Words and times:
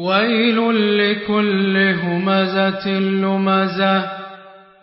ويل 0.00 0.58
لكل 0.98 1.76
همزة 2.02 2.88
لمزة 2.98 4.20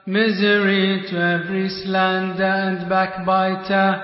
Misery 0.07 1.03
to 1.09 1.15
every 1.19 1.67
slander 1.67 2.55
and 2.67 2.89
backbiter 2.89 3.99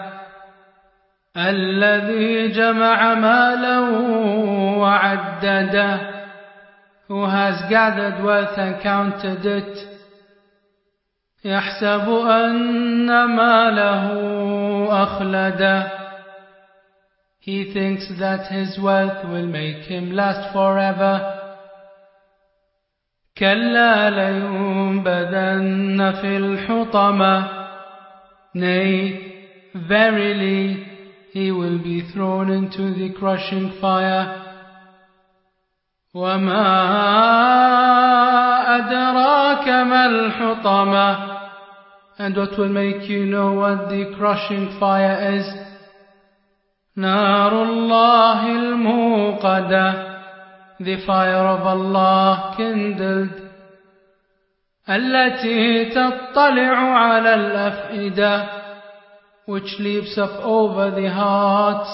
الذي 1.38 2.48
جمع 2.48 3.14
ماله 3.14 3.90
وعدده 4.78 6.00
who 7.08 7.26
has 7.26 7.56
gathered 7.70 8.24
wealth 8.24 8.58
and 8.58 8.82
counted 8.84 9.46
it 9.46 9.88
يحسب 11.46 12.10
أن 12.10 13.26
ماله 13.26 14.04
أخلده 15.04 16.03
he 17.43 17.73
thinks 17.73 18.07
that 18.19 18.51
his 18.53 18.79
wealth 18.79 19.25
will 19.29 19.47
make 19.47 19.85
him 19.85 20.13
last 20.13 20.53
forever 20.53 21.35
كلا 23.39 24.11
لينبذن 24.11 26.13
في 26.21 26.37
الحطمة 26.37 27.59
Nay, 28.55 29.47
verily 29.75 30.85
he 31.33 31.53
will 31.53 31.79
be 31.79 32.01
thrown 32.13 32.51
into 32.51 32.93
the 32.95 33.11
crushing 33.19 33.73
fire. 33.81 34.45
وما 36.15 36.67
أدراك 38.77 39.69
ما 39.69 40.07
الحطمة 40.07 41.39
And 42.19 42.37
what 42.37 42.59
will 42.59 42.69
make 42.71 43.09
you 43.09 43.27
know 43.27 43.53
what 43.53 43.89
the 43.91 44.13
crushing 44.17 44.77
fire 44.81 45.35
is? 45.37 45.47
نار 46.98 47.64
الله 47.64 48.52
الموقده 48.52 50.14
the 50.80 50.98
fire 51.08 51.48
of 51.56 51.66
Allah 51.66 52.54
kindled 52.58 53.44
التي 54.90 55.86
تطلع 55.86 56.78
على 56.78 57.34
الأفئدة 57.36 58.46
which 59.48 59.80
leaps 59.80 60.18
up 60.18 60.40
over 60.44 60.92
the 60.92 61.10
hearts 61.10 61.90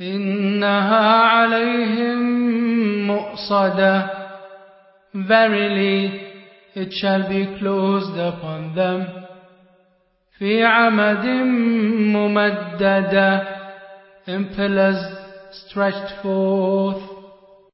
إنها 0.00 1.22
عليهم 1.22 2.18
مؤصدة 3.06 4.10
verily 5.14 6.20
it 6.74 6.92
shall 6.92 7.26
be 7.28 7.58
closed 7.58 8.16
upon 8.18 8.74
them 8.74 9.17
في 10.37 10.63
عمد 10.63 11.25
ممددة 12.15 13.53
in 14.27 14.45
pillars 14.55 15.01
stretched 15.51 16.09
forth 16.21 17.16